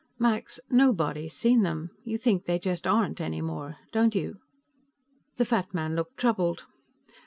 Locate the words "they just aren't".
2.45-3.21